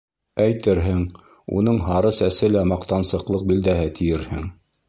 Әйтерһең, 0.45 1.03
уның 1.59 1.77
һары 1.89 2.13
сәсе 2.21 2.51
лә 2.57 2.67
маҡтансыҡлыҡ 2.73 3.47
билдәһе 3.53 3.89
тиерһең... 4.01 4.53